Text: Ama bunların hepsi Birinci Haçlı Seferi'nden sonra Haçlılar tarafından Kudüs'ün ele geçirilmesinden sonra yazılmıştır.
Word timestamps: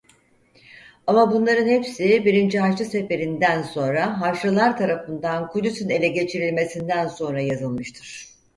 Ama 1.07 1.31
bunların 1.33 1.67
hepsi 1.67 2.25
Birinci 2.25 2.59
Haçlı 2.59 2.85
Seferi'nden 2.85 3.61
sonra 3.61 4.21
Haçlılar 4.21 4.77
tarafından 4.77 5.47
Kudüs'ün 5.47 5.89
ele 5.89 6.07
geçirilmesinden 6.07 7.07
sonra 7.07 7.41
yazılmıştır. 7.41 8.27